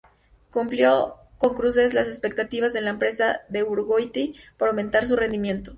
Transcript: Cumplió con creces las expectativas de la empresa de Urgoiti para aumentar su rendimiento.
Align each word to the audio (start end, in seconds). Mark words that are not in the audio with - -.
Cumplió 0.49 1.13
con 1.37 1.53
creces 1.55 1.93
las 1.93 2.07
expectativas 2.07 2.73
de 2.73 2.81
la 2.81 2.89
empresa 2.89 3.41
de 3.49 3.61
Urgoiti 3.61 4.33
para 4.57 4.71
aumentar 4.71 5.05
su 5.05 5.15
rendimiento. 5.15 5.69